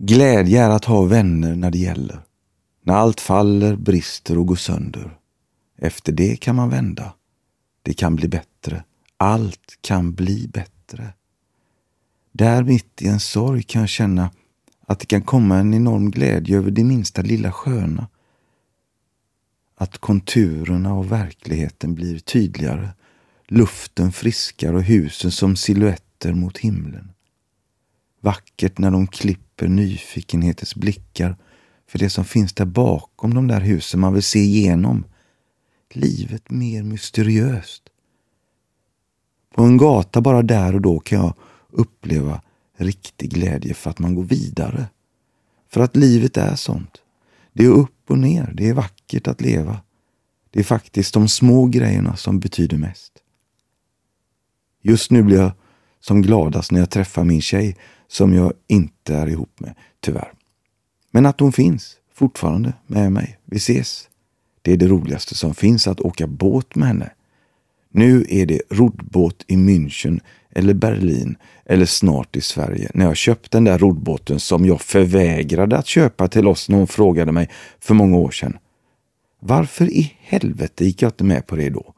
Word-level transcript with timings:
Glädje 0.00 0.62
är 0.62 0.70
att 0.70 0.84
ha 0.84 1.04
vänner 1.04 1.56
när 1.56 1.70
det 1.70 1.78
gäller. 1.78 2.20
När 2.82 2.94
allt 2.94 3.20
faller, 3.20 3.76
brister 3.76 4.38
och 4.38 4.46
går 4.46 4.56
sönder. 4.56 5.18
Efter 5.78 6.12
det 6.12 6.36
kan 6.36 6.56
man 6.56 6.70
vända. 6.70 7.14
Det 7.82 7.94
kan 7.94 8.16
bli 8.16 8.28
bättre. 8.28 8.84
Allt 9.16 9.78
kan 9.80 10.14
bli 10.14 10.48
bättre. 10.48 11.12
Där 12.32 12.62
mitt 12.62 13.02
i 13.02 13.08
en 13.08 13.20
sorg 13.20 13.62
kan 13.62 13.80
jag 13.80 13.88
känna 13.88 14.30
att 14.86 15.00
det 15.00 15.06
kan 15.06 15.22
komma 15.22 15.56
en 15.56 15.74
enorm 15.74 16.10
glädje 16.10 16.56
över 16.56 16.70
det 16.70 16.84
minsta 16.84 17.22
lilla 17.22 17.52
sköna. 17.52 18.08
Att 19.74 19.98
konturerna 19.98 20.94
och 20.94 21.12
verkligheten 21.12 21.94
blir 21.94 22.18
tydligare, 22.18 22.88
luften 23.48 24.12
friskare 24.12 24.76
och 24.76 24.82
husen 24.82 25.30
som 25.30 25.56
silhuetter 25.56 26.32
mot 26.32 26.58
himlen. 26.58 27.12
Vackert 28.20 28.78
när 28.78 28.90
de 28.90 29.06
klipper 29.06 29.47
nyfikenhetens 29.66 30.74
blickar 30.74 31.36
för 31.86 31.98
det 31.98 32.10
som 32.10 32.24
finns 32.24 32.52
där 32.52 32.64
bakom 32.64 33.34
de 33.34 33.48
där 33.48 33.60
husen 33.60 34.00
man 34.00 34.14
vill 34.14 34.22
se 34.22 34.38
igenom. 34.38 35.04
Livet 35.90 36.50
mer 36.50 36.82
mysteriöst. 36.82 37.82
På 39.54 39.62
en 39.62 39.76
gata 39.76 40.20
bara 40.20 40.42
där 40.42 40.74
och 40.74 40.80
då 40.80 40.98
kan 40.98 41.18
jag 41.18 41.34
uppleva 41.68 42.42
riktig 42.76 43.30
glädje 43.30 43.74
för 43.74 43.90
att 43.90 43.98
man 43.98 44.14
går 44.14 44.24
vidare. 44.24 44.86
För 45.68 45.80
att 45.80 45.96
livet 45.96 46.36
är 46.36 46.54
sånt. 46.54 47.02
Det 47.52 47.64
är 47.64 47.68
upp 47.68 48.10
och 48.10 48.18
ner. 48.18 48.52
Det 48.54 48.68
är 48.68 48.74
vackert 48.74 49.28
att 49.28 49.40
leva. 49.40 49.80
Det 50.50 50.60
är 50.60 50.64
faktiskt 50.64 51.14
de 51.14 51.28
små 51.28 51.66
grejerna 51.66 52.16
som 52.16 52.40
betyder 52.40 52.76
mest. 52.76 53.12
Just 54.82 55.10
nu 55.10 55.22
blir 55.22 55.36
jag 55.36 55.52
som 56.00 56.22
gladast 56.22 56.72
när 56.72 56.80
jag 56.80 56.90
träffar 56.90 57.24
min 57.24 57.40
tjej 57.40 57.76
som 58.08 58.34
jag 58.34 58.52
inte 58.66 59.14
är 59.14 59.26
ihop 59.26 59.60
med, 59.60 59.74
tyvärr. 60.00 60.32
Men 61.10 61.26
att 61.26 61.40
hon 61.40 61.52
finns 61.52 61.96
fortfarande 62.14 62.72
med 62.86 63.12
mig. 63.12 63.38
Vi 63.44 63.56
ses. 63.56 64.08
Det 64.62 64.72
är 64.72 64.76
det 64.76 64.86
roligaste 64.86 65.34
som 65.34 65.54
finns, 65.54 65.86
att 65.86 66.00
åka 66.00 66.26
båt 66.26 66.74
med 66.74 66.88
henne. 66.88 67.10
Nu 67.90 68.26
är 68.28 68.46
det 68.46 68.62
roddbåt 68.70 69.44
i 69.46 69.56
München 69.56 70.20
eller 70.50 70.74
Berlin 70.74 71.36
eller 71.64 71.86
snart 71.86 72.36
i 72.36 72.40
Sverige 72.40 72.90
när 72.94 73.04
jag 73.04 73.16
köpt 73.16 73.50
den 73.50 73.64
där 73.64 73.78
roddbåten 73.78 74.40
som 74.40 74.64
jag 74.64 74.80
förvägrade 74.80 75.78
att 75.78 75.86
köpa 75.86 76.28
till 76.28 76.46
oss 76.46 76.68
när 76.68 76.78
hon 76.78 76.86
frågade 76.86 77.32
mig 77.32 77.50
för 77.80 77.94
många 77.94 78.16
år 78.16 78.30
sedan. 78.30 78.58
Varför 79.40 79.90
i 79.90 80.14
helvete 80.20 80.84
gick 80.84 81.02
jag 81.02 81.08
inte 81.08 81.24
med 81.24 81.46
på 81.46 81.56
det 81.56 81.70
då? 81.70 81.94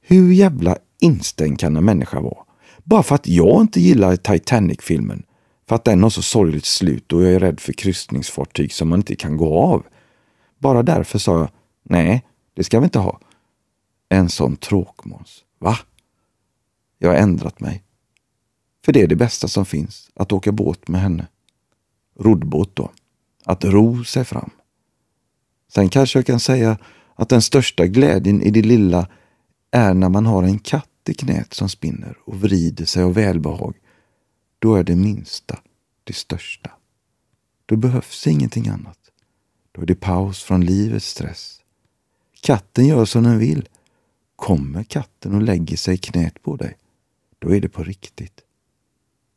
Hur 0.00 0.32
jävla 0.32 0.76
instängd 1.00 1.58
kan 1.58 1.76
en 1.76 1.84
människa 1.84 2.20
vara? 2.20 2.45
Bara 2.86 3.02
för 3.02 3.14
att 3.14 3.28
jag 3.28 3.60
inte 3.60 3.80
gillar 3.80 4.16
Titanic-filmen. 4.16 5.22
För 5.68 5.76
att 5.76 5.84
den 5.84 6.02
har 6.02 6.10
så 6.10 6.22
sorgligt 6.22 6.64
slut 6.64 7.12
och 7.12 7.22
jag 7.22 7.32
är 7.32 7.40
rädd 7.40 7.60
för 7.60 7.72
kryssningsfartyg 7.72 8.72
som 8.72 8.88
man 8.88 8.98
inte 8.98 9.16
kan 9.16 9.36
gå 9.36 9.58
av. 9.58 9.86
Bara 10.58 10.82
därför 10.82 11.18
sa 11.18 11.38
jag, 11.38 11.48
nej, 11.82 12.24
det 12.54 12.64
ska 12.64 12.80
vi 12.80 12.84
inte 12.84 12.98
ha. 12.98 13.20
En 14.08 14.28
sån 14.28 14.56
tråkmåns. 14.56 15.44
Va? 15.58 15.78
Jag 16.98 17.08
har 17.08 17.16
ändrat 17.16 17.60
mig. 17.60 17.82
För 18.84 18.92
det 18.92 19.02
är 19.02 19.06
det 19.06 19.16
bästa 19.16 19.48
som 19.48 19.66
finns, 19.66 20.10
att 20.14 20.32
åka 20.32 20.52
båt 20.52 20.88
med 20.88 21.00
henne. 21.00 21.26
Roddbåt 22.18 22.76
då. 22.76 22.90
Att 23.44 23.64
ro 23.64 24.04
sig 24.04 24.24
fram. 24.24 24.50
Sen 25.72 25.88
kanske 25.88 26.18
jag 26.18 26.26
kan 26.26 26.40
säga 26.40 26.78
att 27.14 27.28
den 27.28 27.42
största 27.42 27.86
glädjen 27.86 28.42
i 28.42 28.50
det 28.50 28.62
lilla 28.62 29.08
är 29.70 29.94
när 29.94 30.08
man 30.08 30.26
har 30.26 30.42
en 30.42 30.58
katt 30.58 30.88
i 31.08 31.14
knät 31.14 31.54
som 31.54 31.68
spinner 31.68 32.18
och 32.24 32.40
vrider 32.40 32.84
sig 32.84 33.02
av 33.02 33.14
välbehag. 33.14 33.76
Då 34.58 34.74
är 34.74 34.84
det 34.84 34.96
minsta 34.96 35.60
det 36.04 36.12
största. 36.12 36.70
Då 37.66 37.76
behövs 37.76 38.26
ingenting 38.26 38.68
annat. 38.68 38.98
Då 39.72 39.82
är 39.82 39.86
det 39.86 39.94
paus 39.94 40.42
från 40.42 40.64
livets 40.64 41.06
stress. 41.06 41.60
Katten 42.40 42.86
gör 42.86 43.04
som 43.04 43.22
den 43.22 43.38
vill. 43.38 43.68
Kommer 44.36 44.84
katten 44.84 45.34
och 45.34 45.42
lägger 45.42 45.76
sig 45.76 45.94
i 45.94 45.98
knät 45.98 46.42
på 46.42 46.56
dig, 46.56 46.76
då 47.38 47.54
är 47.54 47.60
det 47.60 47.68
på 47.68 47.82
riktigt. 47.82 48.40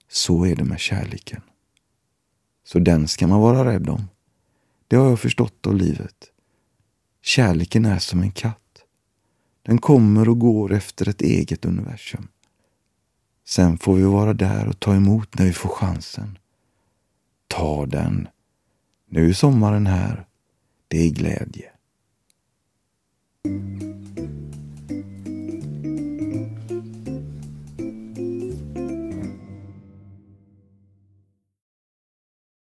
Så 0.10 0.46
är 0.46 0.56
det 0.56 0.64
med 0.64 0.80
kärleken. 0.80 1.42
Så 2.64 2.80
den 2.80 3.08
ska 3.08 3.28
man 3.28 3.42
vara 3.42 3.74
rädd 3.74 3.90
om. 3.90 4.08
Det 4.88 4.96
har 4.96 5.10
jag 5.10 5.20
förstått 5.20 5.68
av 5.68 5.76
livet. 5.76 6.32
Kärleken 7.22 7.86
är 7.86 8.00
som 8.00 8.22
en 8.22 8.32
katt. 8.32 8.69
Den 9.70 9.78
kommer 9.78 10.30
och 10.30 10.40
går 10.40 10.74
efter 10.74 11.10
ett 11.10 11.22
eget 11.22 11.66
universum. 11.66 12.28
Sen 13.46 13.78
får 13.78 13.96
vi 13.96 14.04
vara 14.04 14.34
där 14.34 14.68
och 14.68 14.80
ta 14.80 14.96
emot 14.96 15.38
när 15.38 15.46
vi 15.46 15.54
får 15.54 15.70
chansen. 15.70 16.38
Ta 17.48 17.86
den. 17.86 18.28
Nu 19.10 19.30
är 19.30 19.34
sommaren 19.34 19.88
här. 19.88 20.28
Det 20.88 21.06
är 21.06 21.10
glädje. 21.10 21.72